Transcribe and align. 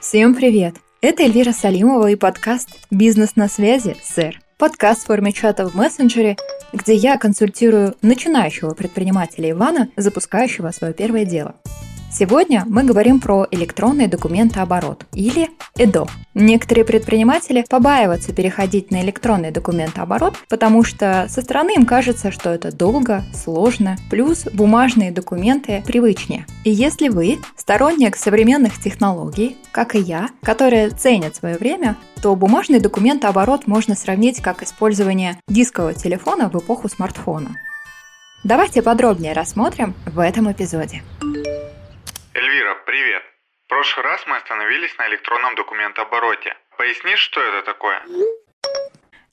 Всем 0.00 0.36
привет! 0.36 0.76
Это 1.00 1.24
Эльвира 1.24 1.50
Салимова 1.50 2.06
и 2.06 2.14
подкаст 2.14 2.68
«Бизнес 2.88 3.34
на 3.34 3.48
связи, 3.48 3.96
сэр». 4.00 4.40
Подкаст 4.56 5.02
в 5.02 5.06
форме 5.06 5.32
чата 5.32 5.68
в 5.68 5.74
мессенджере, 5.74 6.36
где 6.72 6.94
я 6.94 7.18
консультирую 7.18 7.96
начинающего 8.00 8.74
предпринимателя 8.74 9.50
Ивана, 9.50 9.88
запускающего 9.96 10.70
свое 10.70 10.94
первое 10.94 11.24
дело– 11.24 11.56
Сегодня 12.10 12.64
мы 12.66 12.84
говорим 12.84 13.20
про 13.20 13.46
электронный 13.50 14.06
документооборот 14.06 15.04
или 15.12 15.50
ЭДО. 15.76 16.08
Некоторые 16.32 16.86
предприниматели 16.86 17.66
побаиваются 17.68 18.32
переходить 18.32 18.90
на 18.90 19.02
электронный 19.02 19.50
документооборот, 19.50 20.34
потому 20.48 20.84
что 20.84 21.26
со 21.28 21.42
стороны 21.42 21.74
им 21.74 21.84
кажется, 21.84 22.32
что 22.32 22.50
это 22.50 22.74
долго, 22.74 23.24
сложно, 23.34 23.96
плюс 24.10 24.44
бумажные 24.52 25.12
документы 25.12 25.82
привычнее. 25.86 26.46
И 26.64 26.70
если 26.70 27.08
вы 27.08 27.38
сторонник 27.56 28.16
современных 28.16 28.80
технологий, 28.80 29.58
как 29.70 29.94
и 29.94 29.98
я, 30.00 30.30
которые 30.42 30.90
ценят 30.90 31.36
свое 31.36 31.56
время, 31.56 31.96
то 32.22 32.34
бумажный 32.34 32.80
документооборот 32.80 33.66
можно 33.66 33.94
сравнить 33.94 34.40
как 34.40 34.62
использование 34.62 35.38
дискового 35.46 35.92
телефона 35.92 36.48
в 36.48 36.56
эпоху 36.56 36.88
смартфона. 36.88 37.56
Давайте 38.44 38.82
подробнее 38.82 39.34
рассмотрим 39.34 39.94
в 40.06 40.20
этом 40.20 40.50
эпизоде. 40.50 41.02
В 43.68 43.70
прошлый 43.70 44.02
раз 44.02 44.22
мы 44.26 44.38
остановились 44.38 44.96
на 44.96 45.10
электронном 45.10 45.54
документообороте. 45.54 46.56
Пояснишь, 46.78 47.18
что 47.18 47.38
это 47.38 47.66
такое? 47.66 48.00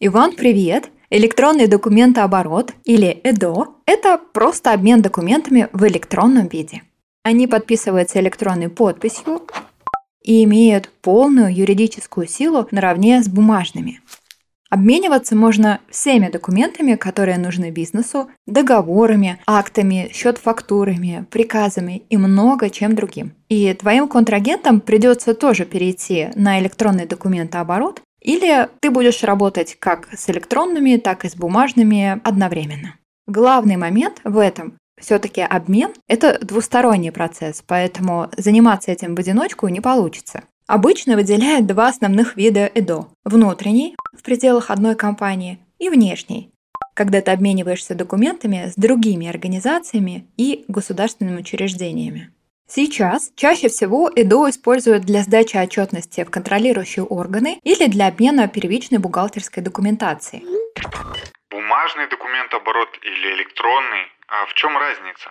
Иван, 0.01 0.35
привет. 0.35 0.89
Электронный 1.09 1.67
документооборот 1.67 2.73
или 2.83 3.21
ЭДО– 3.23 3.75
это 3.85 4.17
просто 4.17 4.73
обмен 4.73 5.01
документами 5.01 5.69
в 5.71 5.87
электронном 5.87 6.49
виде. 6.49 6.81
Они 7.23 7.47
подписываются 7.47 8.19
электронной 8.19 8.67
подписью 8.67 9.47
и 10.21 10.43
имеют 10.43 10.89
полную 11.01 11.55
юридическую 11.55 12.27
силу 12.27 12.67
наравне 12.71 13.23
с 13.23 13.29
бумажными– 13.29 14.01
Обмениваться 14.75 15.37
можно 15.37 15.79
всеми 15.89 16.27
документами, 16.27 16.95
которые 16.95 17.37
нужны 17.37 17.71
бизнесу, 17.71 18.29
договорами, 18.45 19.39
актами, 19.47 20.09
счет-фактурами, 20.11 21.25
приказами 21.31 22.03
и 22.09 22.17
много 22.17 22.69
чем 22.69 22.93
другим. 22.93 23.31
И 23.47 23.73
твоим 23.73 24.09
контрагентам 24.09 24.81
придется 24.81 25.33
тоже 25.33 25.63
перейти 25.63 26.27
на 26.35 26.59
электронный 26.59 27.05
документооборот, 27.05 28.01
или 28.19 28.67
ты 28.81 28.91
будешь 28.91 29.23
работать 29.23 29.77
как 29.79 30.09
с 30.13 30.29
электронными, 30.29 30.97
так 30.97 31.23
и 31.23 31.29
с 31.29 31.37
бумажными 31.37 32.19
одновременно. 32.25 32.95
Главный 33.27 33.77
момент 33.77 34.19
в 34.25 34.37
этом 34.37 34.73
все-таки 34.99 35.39
обмен– 35.39 35.91
это 36.09 36.37
двусторонний 36.41 37.13
процесс, 37.13 37.63
поэтому 37.65 38.29
заниматься 38.35 38.91
этим 38.91 39.15
в 39.15 39.19
одиночку 39.19 39.69
не 39.69 39.79
получится. 39.79 40.43
Обычно 40.67 41.15
выделяют 41.15 41.67
два 41.67 41.89
основных 41.89 42.35
вида 42.35 42.71
ЭДО– 42.73 43.07
внутренний, 43.23 43.95
в 44.17 44.23
пределах 44.23 44.71
одной 44.71 44.95
компании, 44.95 45.59
и 45.77 45.89
внешний, 45.89 46.49
когда 46.95 47.21
ты 47.21 47.29
обмениваешься 47.29 47.93
документами 47.93 48.71
с 48.71 48.75
другими 48.75 49.27
организациями 49.27 50.25
и 50.37 50.65
государственными 50.67 51.41
учреждениями. 51.41 52.31
Сейчас 52.67 53.31
чаще 53.35 53.67
всего 53.67 54.09
ЭДО 54.15 54.49
используют 54.49 55.03
для 55.03 55.21
сдачи 55.21 55.55
отчетности 55.55 56.23
в 56.23 56.31
контролирующие 56.31 57.05
органы 57.05 57.59
или 57.61 57.85
для 57.85 58.07
обмена 58.07 58.47
первичной 58.47 58.97
бухгалтерской 58.97 59.61
документации. 59.61 60.41
Бумажный 61.51 62.09
документооборот 62.09 62.89
или 63.03 63.35
электронный? 63.35 64.07
А 64.27 64.47
в 64.47 64.55
чем 64.55 64.75
разница? 64.75 65.29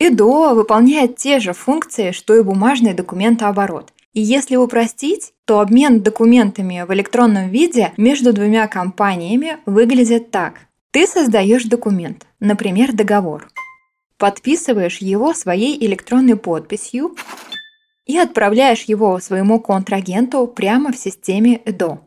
ИДО 0.00 0.54
выполняет 0.54 1.16
те 1.16 1.40
же 1.40 1.52
функции, 1.52 2.12
что 2.12 2.36
и 2.36 2.42
бумажный 2.42 2.94
документооборот. 2.94 3.92
И 4.12 4.20
если 4.20 4.54
упростить, 4.54 5.32
то 5.44 5.60
обмен 5.60 6.02
документами 6.02 6.84
в 6.86 6.94
электронном 6.94 7.50
виде 7.50 7.92
между 7.96 8.32
двумя 8.32 8.68
компаниями 8.68 9.58
выглядит 9.66 10.30
так. 10.30 10.60
Ты 10.92 11.06
создаешь 11.06 11.64
документ, 11.64 12.26
например, 12.38 12.92
договор. 12.92 13.48
Подписываешь 14.18 14.98
его 14.98 15.34
своей 15.34 15.84
электронной 15.84 16.36
подписью 16.36 17.16
и 18.06 18.16
отправляешь 18.16 18.84
его 18.84 19.18
своему 19.18 19.60
контрагенту 19.60 20.46
прямо 20.46 20.92
в 20.92 20.96
системе 20.96 21.60
ЭДО. 21.64 22.00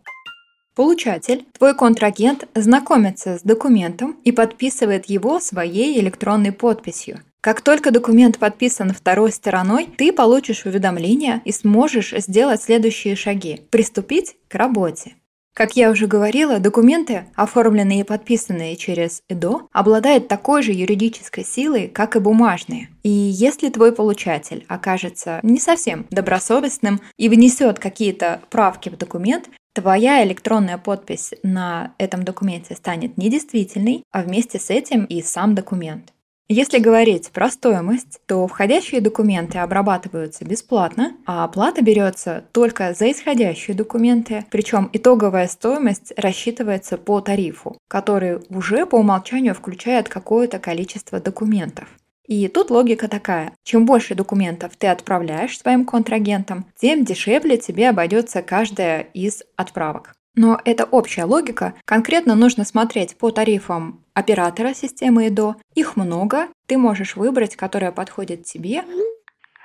Получатель, 0.75 1.45
твой 1.57 1.75
контрагент, 1.75 2.47
знакомится 2.55 3.37
с 3.37 3.41
документом 3.41 4.17
и 4.23 4.31
подписывает 4.31 5.07
его 5.07 5.41
своей 5.41 5.99
электронной 5.99 6.53
подписью– 6.53 7.19
как 7.41 7.61
только 7.61 7.89
документ 7.89 8.37
подписан 8.37 8.93
второй 8.93 9.31
стороной, 9.31 9.89
ты 9.97 10.13
получишь 10.13 10.65
уведомление 10.65 11.41
и 11.43 11.51
сможешь 11.51 12.13
сделать 12.17 12.61
следующие 12.61 13.15
шаги– 13.15 13.61
приступить 13.71 14.37
к 14.47 14.53
работе. 14.53 15.15
Как 15.53 15.75
я 15.75 15.89
уже 15.89 16.07
говорила, 16.07 16.59
документы, 16.59 17.25
оформленные 17.35 18.01
и 18.01 18.03
подписанные 18.03 18.77
через 18.77 19.21
ЭДО, 19.27 19.67
обладают 19.73 20.27
такой 20.27 20.61
же 20.61 20.71
юридической 20.71 21.43
силой, 21.43 21.87
как 21.89 22.15
и 22.15 22.19
бумажные. 22.19 22.89
И 23.03 23.09
если 23.09 23.69
твой 23.69 23.91
получатель 23.91 24.63
окажется 24.69 25.39
не 25.43 25.59
совсем 25.59 26.05
добросовестным 26.09 27.01
и 27.17 27.27
внесет 27.27 27.79
какие-то 27.79 28.41
правки 28.49 28.87
в 28.87 28.97
документ, 28.97 29.49
твоя 29.73 30.23
электронная 30.23 30.77
подпись 30.77 31.33
на 31.43 31.95
этом 31.97 32.23
документе 32.23 32.75
станет 32.75 33.17
недействительной, 33.17 34.03
а 34.11 34.21
вместе 34.21 34.57
с 34.57 34.69
этим 34.69 35.03
и 35.03 35.21
сам 35.21 35.53
документ. 35.53 36.13
Если 36.53 36.79
говорить 36.79 37.31
про 37.31 37.49
стоимость, 37.49 38.19
то 38.25 38.45
входящие 38.45 38.99
документы 38.99 39.59
обрабатываются 39.59 40.43
бесплатно, 40.43 41.13
а 41.25 41.45
оплата 41.45 41.81
берется 41.81 42.43
только 42.51 42.93
за 42.93 43.09
исходящие 43.09 43.73
документы, 43.73 44.43
причем 44.51 44.89
итоговая 44.91 45.47
стоимость 45.47 46.11
рассчитывается 46.17 46.97
по 46.97 47.21
тарифу, 47.21 47.77
который 47.87 48.41
уже 48.49 48.85
по 48.85 48.97
умолчанию 48.97 49.55
включает 49.55 50.09
какое-то 50.09 50.59
количество 50.59 51.21
документов. 51.21 51.87
И 52.27 52.49
тут 52.49 52.69
логика 52.69 53.07
такая. 53.07 53.53
Чем 53.63 53.85
больше 53.85 54.13
документов 54.13 54.73
ты 54.77 54.87
отправляешь 54.87 55.57
своим 55.57 55.85
контрагентам, 55.85 56.65
тем 56.75 57.05
дешевле 57.05 57.55
тебе 57.55 57.87
обойдется 57.87 58.41
каждая 58.41 59.03
из 59.13 59.41
отправок. 59.55 60.17
Но 60.35 60.59
это 60.63 60.85
общая 60.85 61.25
логика. 61.25 61.73
Конкретно 61.85 62.35
нужно 62.35 62.63
смотреть 62.63 63.17
по 63.17 63.31
тарифам 63.31 64.03
оператора 64.13 64.73
системы 64.73 65.27
ИДО. 65.27 65.55
Их 65.75 65.97
много. 65.97 66.47
Ты 66.67 66.77
можешь 66.77 67.15
выбрать, 67.15 67.55
которая 67.55 67.91
подходит 67.91 68.45
тебе. 68.45 68.83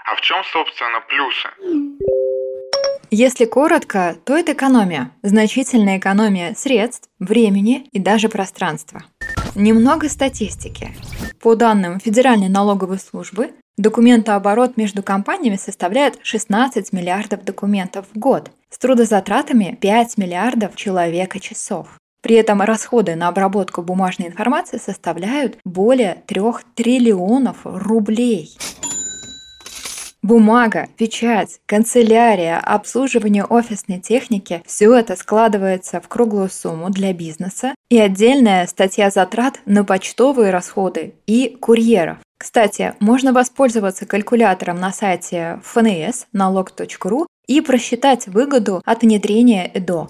А 0.05 0.17
в 0.17 0.21
чем, 0.21 0.43
собственно, 0.53 1.01
плюсы? 1.09 1.49
Если 3.11 3.45
коротко, 3.45 4.17
то 4.25 4.37
это 4.37 4.53
экономия. 4.53 5.13
Значительная 5.23 5.99
экономия 5.99 6.55
средств, 6.55 7.09
времени 7.21 7.89
и 7.93 8.01
даже 8.01 8.29
пространства. 8.29 9.05
Немного 9.55 10.09
статистики. 10.09 10.95
По 11.41 11.55
данным 11.55 12.01
Федеральной 12.01 12.49
налоговой 12.49 12.99
службы, 12.99 13.53
документооборот 13.79 14.77
между 14.77 15.05
компаниями 15.05 15.57
составляет 15.57 16.19
16 16.23 16.93
миллиардов 16.93 17.45
документов 17.45 18.07
в 18.13 18.19
год 18.19 18.51
с 18.71 18.79
трудозатратами 18.79 19.77
5 19.81 20.19
миллиардов 20.19 20.77
человека-часов. 20.77 21.99
При 22.23 22.37
этом 22.37 22.61
расходы 22.63 23.15
на 23.15 23.29
обработку 23.29 23.83
бумажной 23.83 24.29
информации 24.29 24.79
составляют 24.79 25.59
более 25.65 26.23
3 26.27 26.43
триллионов 26.75 27.59
рублей. 27.63 28.57
Бумага, 30.27 30.89
печать, 30.97 31.61
канцелярия, 31.67 32.59
обслуживание 32.59 33.45
офисной 33.45 34.01
техники– 34.01 34.61
все 34.67 34.93
это 34.93 35.15
складывается 35.15 36.01
в 36.01 36.09
круглую 36.09 36.51
сумму 36.51 36.91
для 36.91 37.13
бизнеса 37.13 37.77
и 37.91 37.99
отдельная 38.01 38.67
статья 38.67 39.11
затрат 39.11 39.61
на 39.67 39.85
почтовые 39.85 40.51
расходы 40.51 41.15
и 41.29 41.57
курьеров. 41.61 42.19
Кстати, 42.39 42.95
можно 43.01 43.33
воспользоваться 43.33 44.07
калькулятором 44.07 44.79
на 44.79 44.93
сайте 44.93 45.61
fns 45.75 46.27
налог.ру 46.33 47.27
и 47.47 47.61
просчитать 47.61 48.27
выгоду 48.27 48.83
от 48.85 49.03
внедрения 49.03 49.71
ЭДО. 49.73 50.09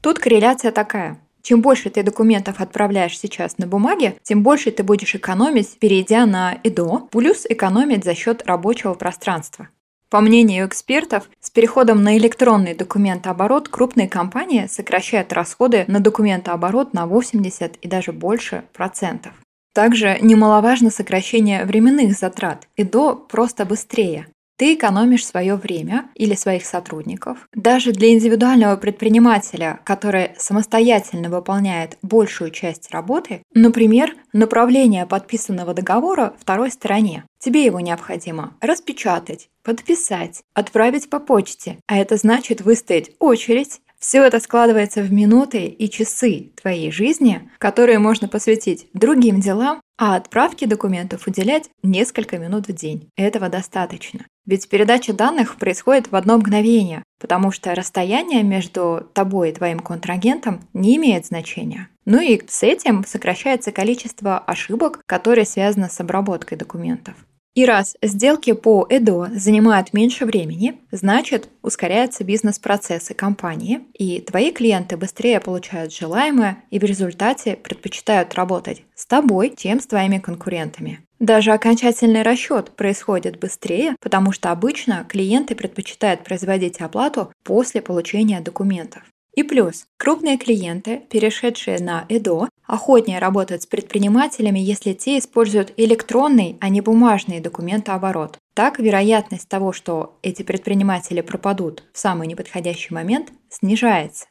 Тут 0.00 0.18
корреляция 0.18 0.72
такая. 0.72 1.18
Чем 1.42 1.60
больше 1.60 1.90
ты 1.90 2.04
документов 2.04 2.60
отправляешь 2.60 3.18
сейчас 3.18 3.58
на 3.58 3.66
бумаге, 3.66 4.14
тем 4.22 4.44
больше 4.44 4.70
ты 4.70 4.84
будешь 4.84 5.16
экономить, 5.16 5.78
перейдя 5.80 6.24
на 6.24 6.58
ЭДО, 6.62 7.08
плюс 7.10 7.44
экономить 7.48 8.04
за 8.04 8.14
счет 8.14 8.46
рабочего 8.46 8.94
пространства. 8.94 9.68
По 10.08 10.20
мнению 10.20 10.68
экспертов, 10.68 11.28
с 11.40 11.50
переходом 11.50 12.04
на 12.04 12.16
электронный 12.18 12.74
документооборот 12.74 13.68
крупные 13.68 14.08
компании 14.08 14.66
сокращают 14.66 15.32
расходы 15.32 15.84
на 15.88 16.00
документооборот 16.00 16.92
на 16.92 17.06
80 17.06 17.76
и 17.76 17.88
даже 17.88 18.12
больше 18.12 18.62
процентов. 18.72 19.32
Также 19.72 20.18
немаловажно 20.20 20.90
сокращение 20.90 21.64
временных 21.64 22.12
затрат. 22.16 22.68
ЭДО 22.76 23.14
просто 23.14 23.64
быстрее. 23.64 24.26
Ты 24.58 24.74
экономишь 24.74 25.26
свое 25.26 25.56
время 25.56 26.10
или 26.14 26.34
своих 26.34 26.66
сотрудников. 26.66 27.48
Даже 27.52 27.90
для 27.90 28.12
индивидуального 28.12 28.76
предпринимателя, 28.76 29.80
который 29.82 30.32
самостоятельно 30.36 31.30
выполняет 31.30 31.96
большую 32.02 32.50
часть 32.50 32.90
работы, 32.92 33.42
например, 33.54 34.14
направление 34.32 35.06
подписанного 35.06 35.74
договора 35.74 36.34
второй 36.38 36.70
стороне. 36.70 37.24
Тебе 37.40 37.64
его 37.64 37.80
необходимо 37.80 38.54
распечатать, 38.60 39.48
подписать, 39.64 40.42
отправить 40.54 41.10
по 41.10 41.18
почте, 41.18 41.78
а 41.88 41.96
это 41.96 42.16
значит 42.16 42.60
выстоять 42.60 43.10
очередь, 43.18 43.80
все 44.02 44.24
это 44.24 44.40
складывается 44.40 45.00
в 45.00 45.12
минуты 45.12 45.66
и 45.66 45.88
часы 45.88 46.50
твоей 46.60 46.90
жизни, 46.90 47.48
которые 47.58 48.00
можно 48.00 48.26
посвятить 48.26 48.88
другим 48.94 49.40
делам, 49.40 49.80
а 49.96 50.16
отправке 50.16 50.66
документов 50.66 51.28
уделять 51.28 51.70
несколько 51.84 52.36
минут 52.36 52.66
в 52.66 52.72
день. 52.72 53.08
Этого 53.16 53.48
достаточно. 53.48 54.26
Ведь 54.44 54.68
передача 54.68 55.12
данных 55.12 55.56
происходит 55.56 56.10
в 56.10 56.16
одно 56.16 56.36
мгновение, 56.38 57.04
потому 57.20 57.52
что 57.52 57.76
расстояние 57.76 58.42
между 58.42 59.08
тобой 59.14 59.50
и 59.50 59.54
твоим 59.54 59.78
контрагентом 59.78 60.68
не 60.74 60.96
имеет 60.96 61.26
значения. 61.26 61.88
Ну 62.04 62.20
и 62.20 62.42
с 62.48 62.64
этим 62.64 63.04
сокращается 63.06 63.70
количество 63.70 64.36
ошибок, 64.36 65.00
которые 65.06 65.44
связаны 65.44 65.88
с 65.88 66.00
обработкой 66.00 66.58
документов. 66.58 67.14
И 67.54 67.66
раз 67.66 67.96
сделки 68.00 68.52
по 68.52 68.86
ЭДО 68.88 69.28
занимают 69.34 69.92
меньше 69.92 70.24
времени, 70.24 70.80
значит 70.90 71.50
ускоряются 71.60 72.24
бизнес-процессы 72.24 73.12
компании, 73.12 73.80
и 73.92 74.22
твои 74.22 74.52
клиенты 74.52 74.96
быстрее 74.96 75.38
получают 75.38 75.92
желаемое 75.92 76.64
и 76.70 76.78
в 76.78 76.84
результате 76.84 77.56
предпочитают 77.56 78.34
работать 78.34 78.84
с 78.94 79.04
тобой, 79.04 79.52
чем 79.54 79.80
с 79.80 79.86
твоими 79.86 80.18
конкурентами. 80.18 81.00
Даже 81.18 81.52
окончательный 81.52 82.22
расчет 82.22 82.70
происходит 82.70 83.38
быстрее, 83.38 83.96
потому 84.00 84.32
что 84.32 84.50
обычно 84.50 85.04
клиенты 85.06 85.54
предпочитают 85.54 86.24
производить 86.24 86.80
оплату 86.80 87.32
после 87.44 87.82
получения 87.82 88.40
документов. 88.40 89.02
И 89.34 89.42
плюс, 89.42 89.86
крупные 89.98 90.36
клиенты, 90.36 91.02
перешедшие 91.08 91.78
на 91.78 92.04
ЭДО, 92.08 92.48
охотнее 92.66 93.18
работают 93.18 93.62
с 93.62 93.66
предпринимателями, 93.66 94.58
если 94.58 94.92
те 94.92 95.18
используют 95.18 95.72
электронный, 95.76 96.56
а 96.60 96.68
не 96.68 96.80
бумажный 96.80 97.40
документооборот. 97.40 98.38
Так 98.54 98.78
вероятность 98.78 99.48
того, 99.48 99.72
что 99.72 100.18
эти 100.22 100.42
предприниматели 100.42 101.20
пропадут 101.20 101.84
в 101.92 101.98
самый 101.98 102.28
неподходящий 102.28 102.92
момент, 102.92 103.32
снижается. 103.48 104.26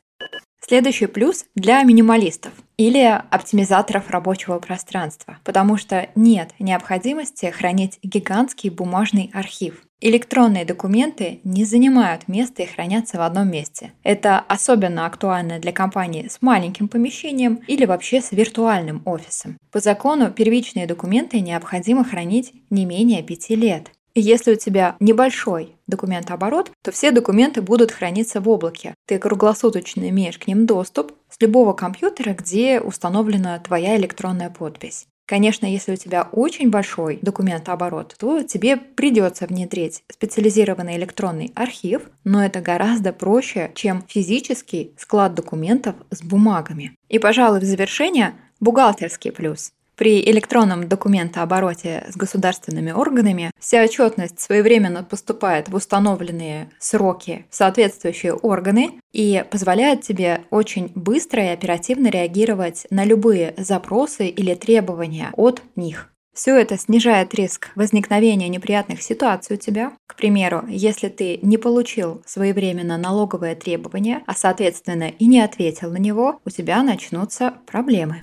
Следующий 0.63 1.07
плюс 1.07 1.45
для 1.55 1.81
минималистов 1.83 2.53
или 2.77 3.03
оптимизаторов 3.31 4.11
рабочего 4.11 4.59
пространства, 4.59 5.39
потому 5.43 5.75
что 5.75 6.09
нет 6.13 6.51
необходимости 6.59 7.47
хранить 7.47 7.97
гигантский 8.03 8.69
бумажный 8.69 9.31
архив. 9.33 9.83
Электронные 10.03 10.65
документы 10.65 11.41
не 11.43 11.63
занимают 11.63 12.27
места 12.27 12.63
и 12.63 12.65
хранятся 12.65 13.19
в 13.19 13.21
одном 13.21 13.51
месте. 13.51 13.93
Это 14.01 14.39
особенно 14.39 15.05
актуально 15.05 15.59
для 15.59 15.71
компаний 15.71 16.27
с 16.27 16.41
маленьким 16.41 16.87
помещением 16.87 17.59
или 17.67 17.85
вообще 17.85 18.19
с 18.19 18.31
виртуальным 18.31 19.03
офисом. 19.05 19.57
По 19.71 19.79
закону 19.79 20.31
первичные 20.31 20.87
документы 20.87 21.39
необходимо 21.39 22.03
хранить 22.03 22.51
не 22.71 22.85
менее 22.85 23.21
пяти 23.21 23.55
лет. 23.55 23.91
Если 24.15 24.53
у 24.53 24.55
тебя 24.55 24.95
небольшой 24.99 25.75
документооборот, 25.85 26.71
то 26.83 26.91
все 26.91 27.11
документы 27.11 27.61
будут 27.61 27.91
храниться 27.91 28.41
в 28.41 28.49
облаке. 28.49 28.95
Ты 29.05 29.19
круглосуточно 29.19 30.09
имеешь 30.09 30.39
к 30.39 30.47
ним 30.47 30.65
доступ 30.65 31.13
с 31.29 31.39
любого 31.39 31.73
компьютера, 31.73 32.33
где 32.33 32.81
установлена 32.81 33.59
твоя 33.59 33.95
электронная 33.97 34.49
подпись. 34.49 35.05
Конечно, 35.31 35.65
если 35.65 35.93
у 35.93 35.95
тебя 35.95 36.27
очень 36.33 36.69
большой 36.69 37.17
документооборот, 37.21 38.15
то 38.19 38.43
тебе 38.43 38.75
придется 38.75 39.47
внедрить 39.47 40.03
специализированный 40.11 40.97
электронный 40.97 41.53
архив, 41.55 42.01
но 42.25 42.43
это 42.43 42.59
гораздо 42.59 43.13
проще, 43.13 43.71
чем 43.73 44.03
физический 44.05 44.93
склад 44.97 45.33
документов 45.33 45.95
с 46.09 46.21
бумагами. 46.21 46.97
И, 47.07 47.17
пожалуй, 47.17 47.61
в 47.61 47.63
завершение 47.63 48.33
бухгалтерский 48.59 49.31
плюс. 49.31 49.71
При 49.95 50.21
электронном 50.21 50.87
документообороте 50.87 52.05
с 52.09 52.15
государственными 52.15 52.91
органами 52.91 53.51
вся 53.59 53.83
отчетность 53.83 54.39
своевременно 54.39 55.03
поступает 55.03 55.69
в 55.69 55.75
установленные 55.75 56.71
сроки 56.79 57.45
в 57.49 57.55
соответствующие 57.55 58.33
органы 58.33 58.99
и 59.11 59.45
позволяет 59.51 60.01
тебе 60.01 60.41
очень 60.49 60.91
быстро 60.95 61.43
и 61.43 61.49
оперативно 61.49 62.07
реагировать 62.07 62.87
на 62.89 63.05
любые 63.05 63.53
запросы 63.57 64.27
или 64.27 64.55
требования 64.55 65.31
от 65.35 65.61
них. 65.75 66.11
Все 66.33 66.55
это 66.55 66.77
снижает 66.77 67.35
риск 67.35 67.71
возникновения 67.75 68.47
неприятных 68.47 69.01
ситуаций 69.01 69.57
у 69.57 69.59
тебя. 69.59 69.91
К 70.07 70.15
примеру, 70.15 70.63
если 70.67 71.09
ты 71.09 71.39
не 71.41 71.57
получил 71.57 72.23
своевременно 72.25 72.97
налоговое 72.97 73.53
требование, 73.53 74.23
а 74.27 74.33
соответственно 74.33 75.09
и 75.09 75.27
не 75.27 75.41
ответил 75.41 75.91
на 75.91 75.97
него, 75.97 76.39
у 76.45 76.49
тебя 76.49 76.81
начнутся 76.83 77.55
проблемы. 77.67 78.21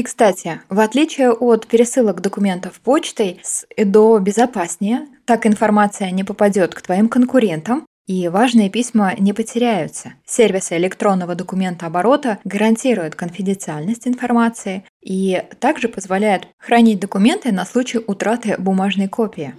И, 0.00 0.02
кстати, 0.02 0.62
в 0.70 0.80
отличие 0.80 1.30
от 1.30 1.66
пересылок 1.66 2.22
документов 2.22 2.80
почтой, 2.80 3.38
с 3.42 3.66
ЭДО 3.76 4.18
безопаснее, 4.18 5.06
так 5.26 5.44
информация 5.44 6.10
не 6.10 6.24
попадет 6.24 6.74
к 6.74 6.80
твоим 6.80 7.10
конкурентам, 7.10 7.84
и 8.06 8.26
важные 8.28 8.70
письма 8.70 9.12
не 9.18 9.34
потеряются. 9.34 10.14
Сервисы 10.24 10.78
электронного 10.78 11.34
документа 11.34 11.84
оборота 11.84 12.38
гарантируют 12.44 13.14
конфиденциальность 13.14 14.08
информации 14.08 14.86
и 15.02 15.42
также 15.60 15.90
позволяют 15.90 16.48
хранить 16.56 16.98
документы 16.98 17.52
на 17.52 17.66
случай 17.66 17.98
утраты 17.98 18.56
бумажной 18.56 19.08
копии. 19.08 19.54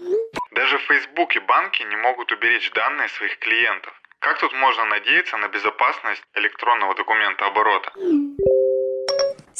Даже 0.55 0.79
Facebook 0.87 1.35
и 1.35 1.39
банки 1.47 1.83
не 1.83 1.97
могут 1.97 2.31
уберечь 2.31 2.71
данные 2.73 3.09
своих 3.09 3.37
клиентов. 3.37 3.93
Как 4.17 4.39
тут 4.39 4.51
можно 4.53 4.85
надеяться 4.85 5.37
на 5.37 5.49
безопасность 5.49 6.23
электронного 6.33 6.95
документа 6.95 7.45
оборота? 7.45 7.91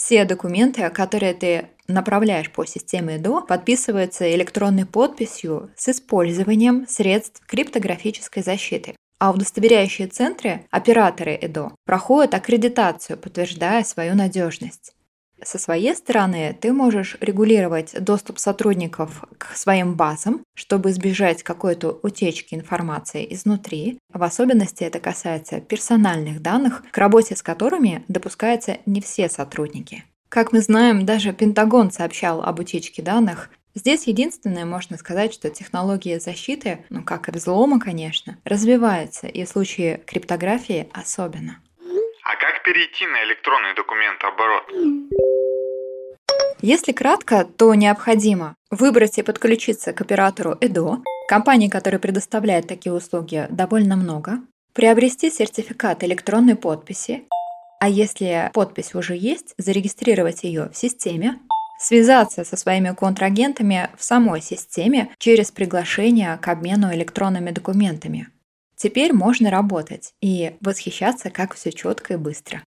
Все 0.04 0.26
документы, 0.26 0.90
которые 0.90 1.36
ты 1.36 1.68
направляешь 1.88 2.52
по 2.52 2.66
системе 2.66 3.18
ЭДО, 3.18 3.42
подписываются 3.42 4.34
электронной 4.36 4.88
подписью 4.88 5.70
с 5.78 5.90
использованием 5.90 6.88
средств 6.88 7.46
криптографической 7.46 8.42
защиты. 8.42 8.96
А 9.20 9.30
удостоверяющие 9.30 10.08
центры, 10.08 10.66
операторы 10.72 11.38
ЭДО, 11.40 11.76
проходят 11.86 12.34
аккредитацию, 12.34 13.16
подтверждая 13.16 13.84
свою 13.84 14.16
надежность. 14.16 14.96
Со 15.44 15.58
своей 15.58 15.96
стороны 15.96 16.56
ты 16.60 16.72
можешь 16.72 17.18
регулировать 17.20 17.96
доступ 18.00 18.38
сотрудников 18.38 19.24
к 19.38 19.56
своим 19.56 19.96
базам, 19.96 20.44
чтобы 20.54 20.92
избежать 20.92 21.42
какой-то 21.42 22.00
утечки 22.04 22.54
информации 22.54 23.26
изнутри. 23.34 23.98
В 24.14 24.22
особенности 24.22 24.84
это 24.84 25.00
касается 25.00 25.60
персональных 25.60 26.42
данных, 26.42 26.84
к 26.92 26.98
работе 26.98 27.36
с 27.36 27.42
которыми 27.42 28.04
допускаются 28.08 28.78
не 28.86 29.02
все 29.02 29.30
сотрудники. 29.30 30.04
Как 30.30 30.54
мы 30.54 30.62
знаем, 30.62 31.06
даже 31.06 31.34
Пентагон 31.34 31.92
сообщал 31.92 32.42
об 32.42 32.60
утечке 32.60 33.02
данных. 33.02 33.50
Здесь 33.74 34.08
единственное 34.08 34.66
можно 34.66 34.98
сказать, 34.98 35.34
что 35.34 35.50
технологии 35.50 36.20
защиты, 36.20 36.86
ну 36.90 37.04
как 37.04 37.30
и 37.30 37.32
взлома, 37.32 37.80
конечно, 37.80 38.38
развиваются, 38.44 39.28
и 39.28 39.44
в 39.44 39.50
случае 39.50 39.98
криптографии 40.06 40.90
особенно. 40.94 41.60
А 42.24 42.36
как 42.36 42.64
перейти 42.64 43.08
на 43.08 43.24
электронный 43.24 43.74
документооборот? 43.76 44.64
Если 46.62 46.92
кратко, 46.92 47.46
то 47.46 47.74
необходимо 47.74 48.56
выбрать 48.70 49.18
и 49.18 49.24
подключиться 49.24 49.92
к 49.94 50.02
оператору 50.02 50.56
ЭДО. 50.62 51.02
Компаний, 51.28 51.70
которые 51.70 52.00
предоставляют 52.00 52.68
такие 52.68 52.94
услуги, 52.94 53.48
довольно 53.50 53.96
много. 53.96 54.40
Приобрести 54.74 55.32
сертификат 55.32 56.04
электронной 56.04 56.56
подписи. 56.56 57.24
А 57.80 57.90
если 57.90 58.52
подпись 58.54 58.94
уже 58.94 59.18
есть, 59.18 59.56
зарегистрировать 59.58 60.44
ее 60.44 60.70
в 60.72 60.78
системе. 60.78 61.40
Связаться 61.80 62.44
со 62.44 62.56
своими 62.56 62.94
контрагентами 62.94 63.90
в 63.98 64.04
самой 64.04 64.42
системе 64.42 65.10
через 65.18 65.50
приглашение 65.50 66.38
к 66.38 66.48
обмену 66.48 66.94
электронными 66.94 67.50
документами. 67.50 68.30
Теперь 68.82 69.14
можно 69.14 69.52
работать 69.52 70.16
и 70.22 70.56
восхищаться, 70.60 71.30
как 71.30 71.54
все 71.54 71.72
четко 71.72 72.16
и 72.16 72.18
быстро. 72.18 72.64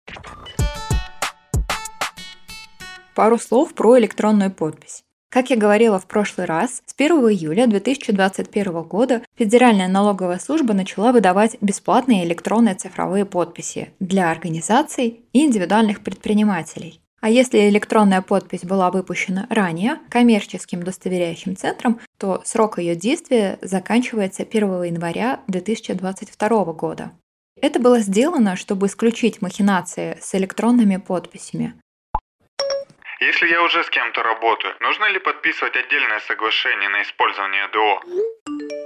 Пару 3.16 3.36
слов 3.36 3.74
про 3.74 3.98
электронную 3.98 4.52
подпись. 4.52 5.02
Как 5.28 5.50
я 5.50 5.56
говорила 5.56 5.98
в 5.98 6.06
прошлый 6.06 6.46
раз, 6.46 6.82
с 6.86 6.94
1 6.96 7.10
июля 7.30 7.66
2021 7.66 8.82
года 8.82 9.22
Федеральная 9.36 9.88
налоговая 9.88 10.38
служба 10.38 10.72
начала 10.72 11.10
выдавать 11.10 11.56
бесплатные 11.60 12.24
электронные 12.24 12.76
цифровые 12.76 13.24
подписи 13.24 13.90
для 13.98 14.30
организаций 14.30 15.24
и 15.32 15.44
индивидуальных 15.44 16.04
предпринимателей. 16.04 17.00
А 17.24 17.30
если 17.30 17.70
электронная 17.70 18.20
подпись 18.20 18.64
была 18.64 18.90
выпущена 18.90 19.46
ранее 19.48 19.98
коммерческим 20.10 20.80
удостоверяющим 20.80 21.56
центром, 21.56 21.98
то 22.18 22.42
срок 22.44 22.76
ее 22.76 22.96
действия 22.96 23.58
заканчивается 23.62 24.42
1 24.42 24.82
января 24.82 25.40
2022 25.46 26.64
года. 26.74 27.12
Это 27.62 27.80
было 27.80 28.00
сделано, 28.00 28.56
чтобы 28.56 28.88
исключить 28.88 29.40
махинации 29.40 30.18
с 30.20 30.34
электронными 30.34 30.98
подписями. 30.98 31.72
Если 33.20 33.48
я 33.48 33.62
уже 33.62 33.82
с 33.82 33.88
кем-то 33.88 34.22
работаю, 34.22 34.74
нужно 34.80 35.10
ли 35.10 35.18
подписывать 35.18 35.76
отдельное 35.76 36.20
соглашение 36.28 36.90
на 36.90 37.00
использование 37.00 37.68
ДО? 37.72 38.83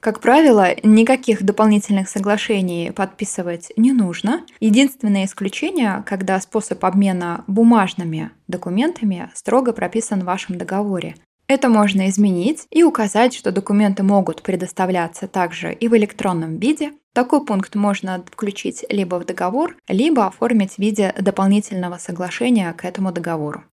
Как 0.00 0.20
правило, 0.20 0.68
никаких 0.84 1.42
дополнительных 1.42 2.08
соглашений 2.08 2.92
подписывать 2.92 3.72
не 3.76 3.92
нужно. 3.92 4.44
Единственное 4.60 5.24
исключение, 5.24 6.04
когда 6.06 6.40
способ 6.40 6.84
обмена 6.84 7.44
бумажными 7.48 8.30
документами 8.46 9.30
строго 9.34 9.72
прописан 9.72 10.20
в 10.20 10.24
вашем 10.24 10.56
договоре. 10.56 11.16
Это 11.48 11.68
можно 11.68 12.08
изменить 12.10 12.66
и 12.70 12.84
указать, 12.84 13.34
что 13.34 13.50
документы 13.50 14.02
могут 14.02 14.42
предоставляться 14.42 15.26
также 15.26 15.72
и 15.72 15.88
в 15.88 15.96
электронном 15.96 16.58
виде. 16.58 16.92
Такой 17.14 17.44
пункт 17.44 17.74
можно 17.74 18.22
включить 18.30 18.84
либо 18.90 19.16
в 19.16 19.24
договор, 19.24 19.76
либо 19.88 20.26
оформить 20.26 20.74
в 20.74 20.78
виде 20.78 21.12
дополнительного 21.18 21.96
соглашения 21.96 22.72
к 22.74 22.84
этому 22.84 23.10
договору. 23.12 23.64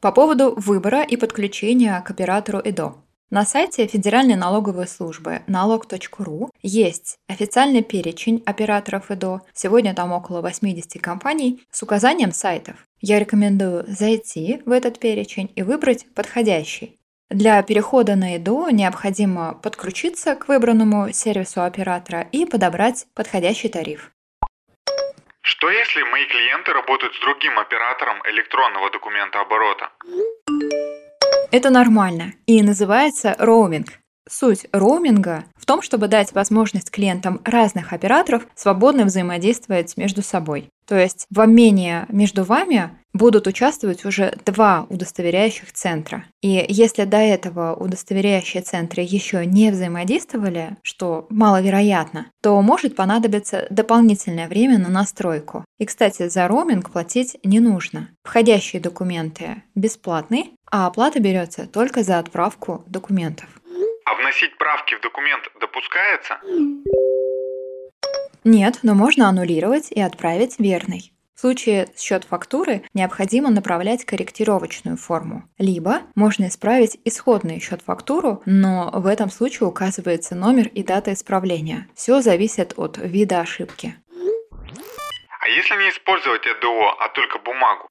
По 0.00 0.10
поводу 0.10 0.54
выбора 0.56 1.02
и 1.02 1.16
подключения 1.16 2.00
к 2.00 2.10
оператору 2.10 2.60
ЭДО. 2.64 2.94
На 3.28 3.44
сайте 3.44 3.88
Федеральной 3.88 4.36
налоговой 4.36 4.86
службы 4.86 5.42
налог.ру 5.48 6.48
есть 6.62 7.18
официальный 7.28 7.82
перечень 7.82 8.40
операторов 8.46 9.10
ИДО. 9.10 9.40
Сегодня 9.52 9.94
там 9.94 10.12
около 10.12 10.42
80 10.42 11.02
компаний 11.02 11.66
с 11.72 11.82
указанием 11.82 12.30
сайтов. 12.30 12.76
Я 13.00 13.18
рекомендую 13.18 13.84
зайти 13.88 14.62
в 14.64 14.70
этот 14.70 15.00
перечень 15.00 15.50
и 15.56 15.64
выбрать 15.64 16.06
подходящий. 16.14 17.00
Для 17.28 17.60
перехода 17.64 18.14
на 18.14 18.36
ИДО 18.36 18.70
необходимо 18.70 19.54
подключиться 19.54 20.36
к 20.36 20.46
выбранному 20.46 21.12
сервису 21.12 21.64
оператора 21.64 22.28
и 22.30 22.46
подобрать 22.46 23.06
подходящий 23.12 23.68
тариф. 23.68 24.12
Что 25.40 25.68
если 25.68 26.00
мои 26.04 26.26
клиенты 26.26 26.72
работают 26.72 27.12
с 27.12 27.20
другим 27.20 27.58
оператором 27.58 28.18
электронного 28.28 28.88
документа 28.92 29.40
оборота? 29.40 29.90
Это 31.50 31.70
нормально 31.70 32.34
и 32.46 32.62
называется 32.62 33.36
роуминг. 33.38 34.00
Суть 34.28 34.66
роуминга 34.72 35.44
в 35.56 35.66
том, 35.66 35.82
чтобы 35.82 36.08
дать 36.08 36.32
возможность 36.32 36.90
клиентам 36.90 37.40
разных 37.44 37.92
операторов 37.92 38.46
свободно 38.56 39.04
взаимодействовать 39.04 39.96
между 39.96 40.22
собой. 40.22 40.68
То 40.86 40.98
есть 40.98 41.26
в 41.30 41.40
обмене 41.40 42.06
между 42.08 42.44
вами 42.44 42.90
будут 43.12 43.46
участвовать 43.46 44.04
уже 44.04 44.36
два 44.44 44.86
удостоверяющих 44.88 45.72
центра. 45.72 46.24
И 46.42 46.64
если 46.68 47.04
до 47.04 47.16
этого 47.16 47.74
удостоверяющие 47.74 48.62
центры 48.62 49.02
еще 49.02 49.44
не 49.46 49.70
взаимодействовали, 49.70 50.76
что 50.82 51.26
маловероятно, 51.30 52.26
то 52.42 52.60
может 52.62 52.94
понадобиться 52.94 53.66
дополнительное 53.70 54.48
время 54.48 54.78
на 54.78 54.88
настройку. 54.88 55.64
И, 55.78 55.86
кстати, 55.86 56.28
за 56.28 56.46
роуминг 56.46 56.90
платить 56.90 57.36
не 57.42 57.60
нужно. 57.60 58.08
Входящие 58.22 58.82
документы 58.82 59.62
бесплатны, 59.74 60.50
а 60.70 60.86
оплата 60.86 61.20
берется 61.20 61.66
только 61.66 62.02
за 62.02 62.18
отправку 62.18 62.84
документов. 62.86 63.48
А 64.04 64.14
вносить 64.14 64.56
правки 64.58 64.94
в 64.94 65.00
документ 65.00 65.42
допускается? 65.60 66.38
Нет, 68.44 68.78
но 68.82 68.94
можно 68.94 69.28
аннулировать 69.28 69.90
и 69.90 70.00
отправить 70.00 70.58
верный. 70.58 71.12
В 71.34 71.40
случае 71.40 71.88
счет 71.98 72.24
фактуры 72.24 72.82
необходимо 72.94 73.50
направлять 73.50 74.06
корректировочную 74.06 74.96
форму. 74.96 75.44
Либо 75.58 76.02
можно 76.14 76.46
исправить 76.46 76.98
исходный 77.04 77.60
счет 77.60 77.82
фактуру, 77.82 78.42
но 78.46 78.90
в 78.94 79.06
этом 79.06 79.28
случае 79.30 79.68
указывается 79.68 80.34
номер 80.34 80.68
и 80.68 80.82
дата 80.82 81.12
исправления. 81.12 81.88
Все 81.94 82.22
зависит 82.22 82.72
от 82.78 82.96
вида 82.96 83.40
ошибки. 83.40 83.96
А 85.40 85.48
если 85.48 85.74
не 85.74 85.90
использовать 85.90 86.46
ЭДО, 86.46 86.96
а 87.00 87.08
только 87.10 87.38
бумагу? 87.38 87.88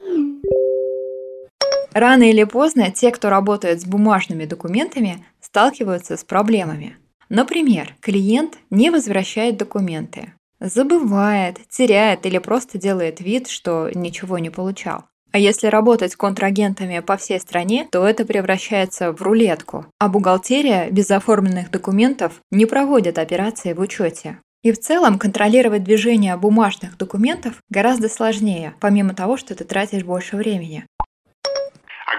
Рано 1.95 2.29
или 2.29 2.43
поздно 2.43 2.91
те, 2.91 3.09
кто 3.09 3.29
работает 3.29 3.79
с 3.79 3.85
бумажными 3.85 4.43
документами, 4.43 5.25
сталкиваются 5.39 6.17
с 6.17 6.25
проблемами. 6.25 6.97
Например, 7.29 7.95
клиент 8.01 8.57
не 8.69 8.89
возвращает 8.89 9.55
документы, 9.55 10.33
забывает, 10.59 11.57
теряет 11.69 12.25
или 12.25 12.37
просто 12.37 12.77
делает 12.77 13.21
вид, 13.21 13.47
что 13.47 13.89
ничего 13.95 14.39
не 14.39 14.49
получал. 14.49 15.05
А 15.31 15.37
если 15.37 15.67
работать 15.67 16.11
с 16.11 16.17
контрагентами 16.17 16.99
по 16.99 17.15
всей 17.15 17.39
стране, 17.39 17.87
то 17.89 18.05
это 18.05 18.25
превращается 18.25 19.13
в 19.13 19.21
рулетку. 19.21 19.85
А 19.97 20.09
бухгалтерия 20.09 20.89
без 20.91 21.09
оформленных 21.11 21.71
документов 21.71 22.41
не 22.51 22.65
проводит 22.65 23.17
операции 23.17 23.71
в 23.71 23.79
учете. 23.79 24.39
И 24.63 24.73
в 24.73 24.79
целом 24.79 25.17
контролировать 25.17 25.85
движение 25.85 26.35
бумажных 26.35 26.97
документов 26.97 27.61
гораздо 27.69 28.09
сложнее, 28.09 28.73
помимо 28.81 29.13
того, 29.13 29.37
что 29.37 29.55
ты 29.55 29.63
тратишь 29.63 30.03
больше 30.03 30.35
времени. 30.35 30.85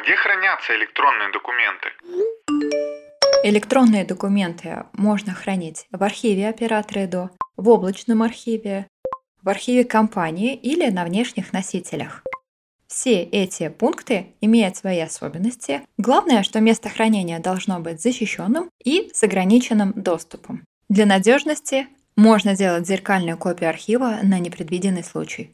Где 0.06 0.14
хранятся 0.14 0.72
электронные 0.76 1.32
документы? 1.32 1.88
Электронные 3.42 4.04
документы 4.04 4.84
можно 4.92 5.34
хранить 5.34 5.88
в 5.90 6.00
архиве 6.00 6.48
оператора 6.48 7.06
ЭДО, 7.06 7.30
в 7.56 7.68
облачном 7.68 8.22
архиве, 8.22 8.86
в 9.42 9.48
архиве 9.48 9.82
компании 9.82 10.54
или 10.54 10.88
на 10.90 11.04
внешних 11.04 11.52
носителях. 11.52 12.22
Все 12.86 13.20
эти 13.20 13.68
пункты 13.68 14.28
имеют 14.40 14.76
свои 14.76 15.00
особенности. 15.00 15.82
Главное, 15.98 16.44
что 16.44 16.60
место 16.60 16.88
хранения 16.88 17.40
должно 17.40 17.80
быть 17.80 18.00
защищенным 18.00 18.70
и 18.84 19.10
с 19.12 19.25
ограниченным 19.25 19.92
доступом. 19.96 20.64
Для 20.88 21.04
надежности 21.06 21.88
можно 22.14 22.54
сделать 22.54 22.86
зеркальную 22.86 23.36
копию 23.36 23.70
архива 23.70 24.20
на 24.22 24.38
непредвиденный 24.38 25.02
случай. 25.02 25.50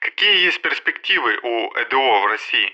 Какие 0.00 0.46
есть 0.46 0.62
перспективы 0.62 1.36
у 1.42 1.68
ЭДО 1.74 2.22
в 2.22 2.26
России? 2.26 2.72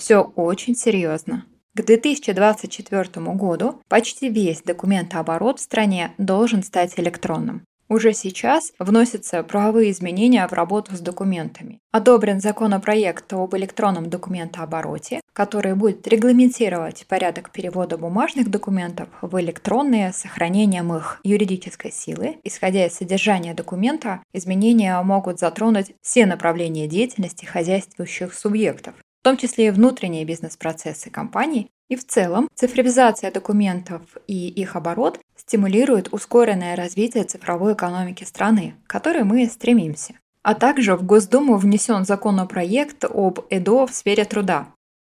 Все 0.00 0.32
очень 0.34 0.74
серьезно. 0.74 1.44
К 1.76 1.82
2024 1.82 3.26
году 3.34 3.82
почти 3.86 4.30
весь 4.30 4.62
документооборот 4.62 5.58
в 5.58 5.62
стране 5.62 6.12
должен 6.16 6.62
стать 6.62 6.94
электронным. 6.96 7.64
Уже 7.90 8.14
сейчас 8.14 8.72
вносятся 8.78 9.42
правовые 9.42 9.90
изменения 9.90 10.48
в 10.48 10.54
работу 10.54 10.96
с 10.96 11.00
документами. 11.00 11.80
Одобрен 11.92 12.40
законопроект 12.40 13.30
об 13.34 13.54
электронном 13.54 14.08
документообороте, 14.08 15.20
который 15.34 15.74
будет 15.74 16.08
регламентировать 16.08 17.04
порядок 17.06 17.50
перевода 17.50 17.98
бумажных 17.98 18.50
документов 18.50 19.10
в 19.20 19.38
электронные 19.38 20.14
с 20.14 20.16
сохранением 20.16 20.96
их 20.96 21.20
юридической 21.24 21.92
силы. 21.92 22.38
Исходя 22.42 22.86
из 22.86 22.94
содержания 22.94 23.52
документа, 23.52 24.22
изменения 24.32 24.98
могут 25.02 25.38
затронуть 25.38 25.92
все 26.00 26.24
направления 26.24 26.88
деятельности 26.88 27.44
хозяйствующих 27.44 28.32
субъектов, 28.32 28.94
в 29.20 29.22
том 29.22 29.36
числе 29.36 29.66
и 29.66 29.70
внутренние 29.70 30.24
бизнес-процессы 30.24 31.10
компаний, 31.10 31.70
и 31.90 31.96
в 31.96 32.06
целом 32.06 32.48
цифровизация 32.54 33.30
документов 33.30 34.02
и 34.26 34.48
их 34.48 34.76
оборот 34.76 35.20
стимулирует 35.36 36.08
ускоренное 36.12 36.74
развитие 36.74 37.24
цифровой 37.24 37.74
экономики 37.74 38.24
страны, 38.24 38.76
к 38.86 38.90
которой 38.90 39.24
мы 39.24 39.46
стремимся. 39.46 40.14
А 40.42 40.54
также 40.54 40.96
в 40.96 41.04
Госдуму 41.04 41.56
внесен 41.56 42.06
законопроект 42.06 43.04
об 43.04 43.40
ЭДО 43.50 43.86
в 43.86 43.92
сфере 43.92 44.24
труда. 44.24 44.68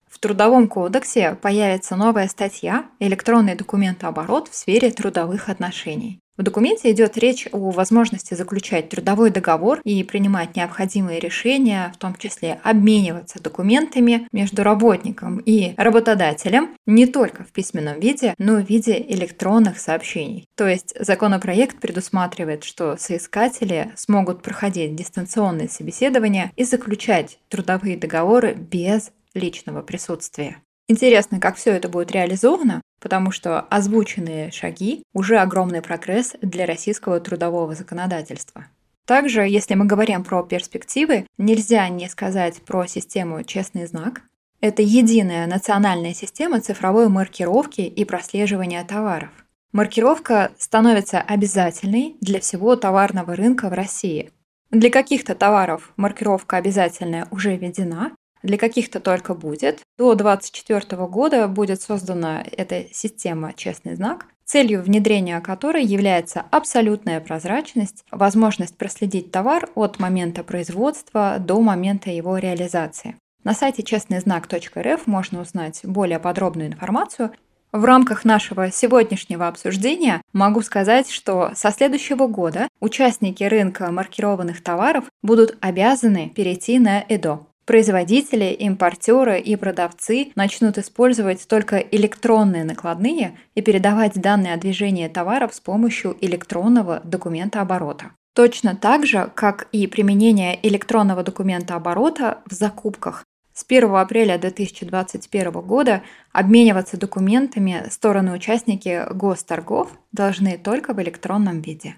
В 0.09 0.19
Трудовом 0.21 0.69
кодексе 0.69 1.35
появится 1.35 1.97
новая 1.97 2.29
статья 2.29 2.87
«Электронный 3.01 3.57
документооборот 3.57 4.49
в 4.49 4.55
сфере 4.55 4.91
трудовых 4.91 5.49
отношений». 5.49 6.21
В 6.37 6.43
документе 6.43 6.91
идет 6.91 7.17
речь 7.17 7.49
о 7.53 7.71
возможности 7.71 8.35
заключать 8.35 8.91
трудовой 8.91 9.31
договор 9.31 9.81
и 9.85 10.05
принимать 10.05 10.55
необходимые 10.55 11.19
решения, 11.19 11.91
в 11.95 11.99
том 11.99 12.15
числе 12.15 12.61
обмениваться 12.63 13.43
документами 13.43 14.29
между 14.33 14.63
работником 14.63 15.39
и 15.39 15.75
работодателем 15.79 16.77
не 16.85 17.07
только 17.07 17.45
в 17.45 17.53
письменном 17.53 18.01
виде, 18.01 18.35
но 18.37 18.59
и 18.59 18.65
в 18.65 18.69
виде 18.69 19.01
электронных 19.09 19.79
сообщений. 19.79 20.47
То 20.57 20.69
есть 20.69 20.95
законопроект 21.01 21.81
предусматривает, 21.81 22.65
что 22.65 22.97
соискатели 22.99 23.93
смогут 23.97 24.43
проходить 24.43 24.95
дистанционные 24.95 25.71
собеседования 25.71 26.53
и 26.57 26.65
заключать 26.65 27.39
трудовые 27.49 27.97
договоры 27.97 28.55
без 28.55 29.11
личного 29.35 29.81
присутствия. 29.83 30.59
Интересно, 30.89 31.41
как 31.41 31.57
все 31.57 31.73
это 31.73 31.89
будет 31.89 32.13
реализовано, 32.13 32.81
потому 33.01 33.33
что 33.33 33.61
озвученные 33.61 34.53
шаги 34.53 35.03
уже 35.13 35.39
огромный 35.39 35.83
прогресс 35.83 36.35
для 36.41 36.65
российского 36.65 37.19
трудового 37.19 37.75
законодательства. 37.75 38.67
Также, 39.05 39.43
если 39.43 39.75
мы 39.75 39.85
говорим 39.85 40.25
про 40.25 40.43
перспективы, 40.43 41.27
нельзя 41.39 41.89
не 41.89 42.09
сказать 42.09 42.63
про 42.63 42.87
систему 42.87 43.43
«Честный 43.45 43.87
знак». 43.87 44.23
Это 44.61 44.83
единая 44.83 45.47
национальная 45.47 46.15
система 46.15 46.61
цифровой 46.61 47.09
маркировки 47.09 47.83
и 47.83 48.05
прослеживания 48.05 48.85
товаров. 48.85 49.31
Маркировка 49.73 50.53
становится 50.59 51.21
обязательной 51.21 52.17
для 52.21 52.41
всего 52.41 52.75
товарного 52.77 53.37
рынка 53.37 53.69
в 53.69 53.75
России. 53.75 54.31
Для 54.71 54.91
каких-то 54.91 55.35
товаров 55.35 55.93
маркировка 55.97 56.57
обязательная 56.57 57.29
уже 57.31 57.57
введена, 57.57 58.13
для 58.47 58.57
каких-то 58.57 59.01
только 59.01 59.35
будет. 59.35 59.81
До 59.99 60.15
2024 60.15 61.07
года 61.07 61.49
будет 61.49 61.83
создана 61.83 62.43
эта 62.57 62.87
система 62.93 63.53
«Честный 63.53 63.97
знак», 63.97 64.27
целью 64.47 64.83
внедрения 64.83 65.41
которой 65.41 65.85
является 65.85 66.45
абсолютная 66.51 67.21
прозрачность, 67.21 68.05
возможность 68.11 68.79
проследить 68.79 69.33
товар 69.33 69.69
от 69.75 69.99
момента 69.99 70.45
производства 70.45 71.37
до 71.39 71.61
момента 71.61 72.11
его 72.11 72.39
реализации. 72.39 73.17
На 73.45 73.55
сайте 73.55 73.83
честныйзнак.рф 73.83 75.07
можно 75.07 75.41
узнать 75.41 75.81
более 75.85 76.19
подробную 76.19 76.69
информацию. 76.69 77.33
В 77.73 77.85
рамках 77.85 78.25
нашего 78.25 78.71
сегодняшнего 78.71 79.49
обсуждения 79.49 80.23
могу 80.33 80.63
сказать, 80.63 81.11
что 81.11 81.51
со 81.55 81.71
следующего 81.71 82.27
года 82.27 82.69
участники 82.81 83.45
рынка 83.45 83.91
маркированных 83.93 84.63
товаров 84.63 85.05
будут 85.23 85.59
обязаны 85.61 86.31
перейти 86.35 86.79
на 86.79 87.05
ЭДО. 87.09 87.47
Производители, 87.67 88.53
импортеры 88.53 89.41
и 89.41 89.57
продавцы 89.57 90.31
начнут 90.37 90.79
использовать 90.79 91.49
только 91.49 91.79
электронные 91.79 92.63
накладные 92.63 93.37
и 93.57 93.61
передавать 93.61 94.15
данные 94.15 94.55
о 94.55 94.57
движении 94.57 95.09
товаров 95.09 95.53
с 95.53 95.59
помощью 95.59 96.17
электронного 96.21 97.01
документа 97.03 97.61
оборота. 97.61 98.13
Точно 98.35 98.77
так 98.77 99.05
же, 99.05 99.33
как 99.35 99.67
и 99.73 99.89
применение 99.89 100.57
электронного 100.65 101.25
документа 101.25 101.75
оборота 101.75 102.39
в 102.47 102.53
закупках. 102.53 103.25
С 103.53 103.65
1 103.67 103.97
апреля 103.97 104.39
2021 104.39 105.51
года 105.63 106.03
обмениваться 106.31 106.97
документами 106.97 107.87
стороны-участники 107.91 109.13
госторгов 109.13 109.91
должны 110.13 110.57
только 110.57 110.95
в 110.95 111.03
электронном 111.03 111.63
виде. 111.63 111.97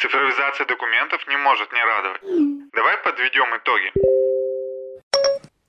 Цифровизация 0.00 0.66
документов 0.66 1.20
не 1.28 1.36
может 1.36 1.68
не 1.72 1.84
радовать. 1.84 2.22
Давай 2.72 2.96
подведем 3.04 3.54
итоги. 3.58 3.92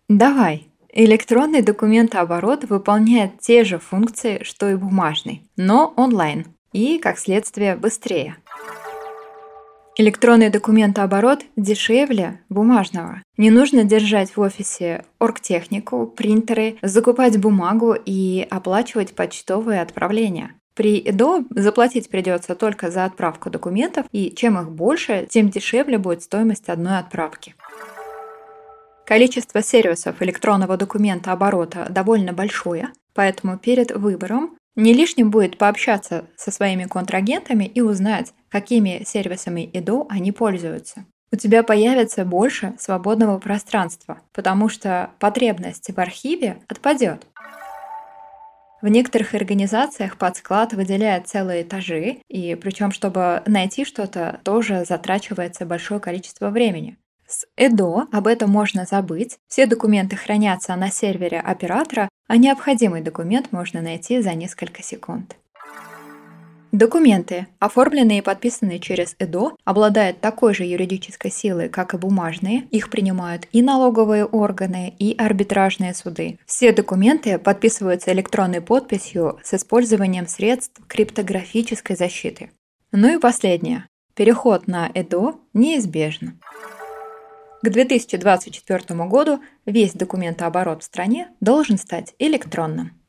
Давай. 0.07 0.67
Электронный 0.93 1.61
документооборот 1.61 2.63
выполняет 2.63 3.39
те 3.39 3.65
же 3.65 3.77
функции, 3.77 4.43
что 4.43 4.69
и 4.69 4.75
бумажный, 4.75 5.43
но 5.57 5.93
онлайн 5.97 6.45
и, 6.71 6.97
как 6.97 7.19
следствие, 7.19 7.75
быстрее. 7.75 8.37
Электронный 9.97 10.49
документооборот 10.49 11.41
дешевле 11.57 12.39
бумажного. 12.47 13.21
Не 13.35 13.49
нужно 13.49 13.83
держать 13.83 14.37
в 14.37 14.39
офисе 14.39 15.03
оргтехнику, 15.19 16.07
принтеры, 16.07 16.77
закупать 16.81 17.37
бумагу 17.37 17.93
и 17.93 18.47
оплачивать 18.49 19.13
почтовые 19.13 19.81
отправления. 19.81 20.55
При 20.73 21.01
ЭДО 21.05 21.43
заплатить 21.49 22.09
придется 22.09 22.55
только 22.55 22.91
за 22.91 23.05
отправку 23.05 23.49
документов, 23.49 24.05
и 24.11 24.33
чем 24.33 24.59
их 24.59 24.71
больше, 24.71 25.27
тем 25.29 25.49
дешевле 25.49 25.97
будет 25.97 26.23
стоимость 26.23 26.69
одной 26.69 26.99
отправки. 26.99 27.55
Количество 29.05 29.61
сервисов 29.61 30.21
электронного 30.21 30.77
документа 30.77 31.33
оборота 31.33 31.87
довольно 31.89 32.31
большое, 32.31 32.89
поэтому 33.13 33.57
перед 33.57 33.91
выбором 33.91 34.57
не 34.75 34.93
лишним 34.93 35.31
будет 35.31 35.57
пообщаться 35.57 36.25
со 36.37 36.51
своими 36.51 36.85
контрагентами 36.85 37.65
и 37.65 37.81
узнать, 37.81 38.33
какими 38.49 39.03
сервисами 39.05 39.69
ИДО 39.73 40.07
они 40.09 40.31
пользуются. 40.31 41.05
У 41.33 41.37
тебя 41.37 41.63
появится 41.63 42.25
больше 42.25 42.73
свободного 42.77 43.37
пространства, 43.39 44.21
потому 44.33 44.69
что 44.69 45.11
потребность 45.19 45.89
в 45.93 45.99
архиве 45.99 46.57
отпадет. 46.67 47.25
В 48.81 48.87
некоторых 48.87 49.35
организациях 49.35 50.17
под 50.17 50.37
склад 50.37 50.73
выделяют 50.73 51.27
целые 51.27 51.61
этажи, 51.61 52.17
и 52.27 52.55
причем, 52.55 52.91
чтобы 52.91 53.43
найти 53.45 53.85
что-то, 53.85 54.39
тоже 54.43 54.85
затрачивается 54.85 55.65
большое 55.65 55.99
количество 55.99 56.49
времени. 56.49 56.97
С 57.27 57.45
ЭДО 57.55 58.07
об 58.11 58.27
этом 58.27 58.49
можно 58.49 58.85
забыть, 58.85 59.37
все 59.47 59.65
документы 59.65 60.15
хранятся 60.15 60.75
на 60.75 60.89
сервере 60.89 61.39
оператора, 61.39 62.09
а 62.27 62.37
необходимый 62.37 63.01
документ 63.01 63.51
можно 63.51 63.81
найти 63.81 64.19
за 64.21 64.33
несколько 64.33 64.81
секунд. 64.81 65.37
Документы, 66.71 67.47
оформленные 67.59 68.19
и 68.19 68.21
подписанные 68.21 68.79
через 68.79 69.15
ЭДО, 69.19 69.57
обладают 69.65 70.21
такой 70.21 70.53
же 70.53 70.63
юридической 70.63 71.29
силой, 71.29 71.67
как 71.67 71.93
и 71.93 71.97
бумажные. 71.97 72.67
Их 72.71 72.89
принимают 72.89 73.47
и 73.51 73.61
налоговые 73.61 74.25
органы, 74.25 74.93
и 74.97 75.13
арбитражные 75.17 75.93
суды. 75.93 76.39
Все 76.45 76.71
документы 76.71 77.37
подписываются 77.39 78.13
электронной 78.13 78.61
подписью 78.61 79.37
с 79.43 79.53
использованием 79.53 80.27
средств 80.27 80.81
криптографической 80.87 81.97
защиты. 81.97 82.51
Ну 82.93 83.15
и 83.15 83.19
последнее. 83.19 83.87
Переход 84.15 84.67
на 84.67 84.89
ЭДО 84.93 85.35
неизбежен. 85.53 86.39
К 87.63 87.69
2024 87.69 89.07
году 89.07 89.41
весь 89.65 89.93
документооборот 89.93 90.83
в 90.83 90.85
стране 90.85 91.29
должен 91.41 91.77
стать 91.77 92.15
электронным. 92.17 93.00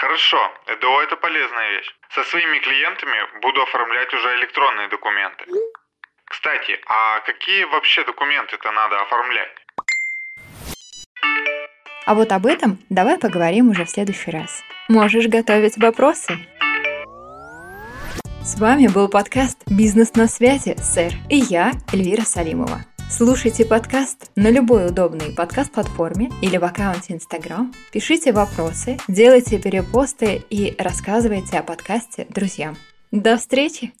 Хорошо, 0.00 0.38
ЭДО 0.66 1.02
это 1.02 1.16
полезная 1.16 1.72
вещь. 1.72 1.94
Со 2.14 2.22
своими 2.22 2.58
клиентами 2.60 3.18
буду 3.42 3.60
оформлять 3.60 4.14
уже 4.14 4.34
электронные 4.36 4.88
документы. 4.88 5.44
Кстати, 6.24 6.80
а 6.86 7.20
какие 7.20 7.64
вообще 7.64 8.02
документы-то 8.04 8.72
надо 8.72 8.98
оформлять? 9.02 9.54
А 12.06 12.14
вот 12.14 12.32
об 12.32 12.46
этом 12.46 12.78
давай 12.88 13.18
поговорим 13.18 13.68
уже 13.68 13.84
в 13.84 13.90
следующий 13.90 14.30
раз. 14.30 14.62
Можешь 14.88 15.26
готовить 15.26 15.76
вопросы. 15.76 16.32
С 18.42 18.58
вами 18.58 18.86
был 18.88 19.10
подкаст 19.10 19.58
«Бизнес 19.66 20.14
на 20.14 20.28
связи, 20.28 20.76
сэр» 20.78 21.12
и 21.28 21.36
я, 21.36 21.72
Эльвира 21.92 22.22
Салимова. 22.22 22.86
Слушайте 23.10 23.64
подкаст 23.64 24.30
на 24.36 24.50
любой 24.50 24.86
удобной 24.86 25.34
подкаст-платформе 25.34 26.30
или 26.42 26.56
в 26.58 26.64
аккаунте 26.64 27.14
Instagram. 27.14 27.74
Пишите 27.90 28.32
вопросы, 28.32 28.98
делайте 29.08 29.58
перепосты 29.58 30.42
и 30.48 30.76
рассказывайте 30.78 31.58
о 31.58 31.64
подкасте 31.64 32.26
друзьям. 32.30 32.76
До 33.10 33.36
встречи! 33.36 33.92